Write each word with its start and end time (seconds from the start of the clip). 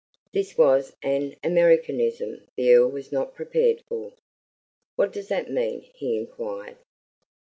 This 0.33 0.57
was 0.57 0.95
an 1.03 1.35
Americanism 1.43 2.47
the 2.55 2.73
Earl 2.73 2.89
was 2.89 3.11
not 3.11 3.35
prepared 3.35 3.83
for. 3.87 4.13
"What 4.95 5.13
does 5.13 5.27
that 5.27 5.51
mean?" 5.51 5.81
he 5.93 6.17
inquired. 6.17 6.77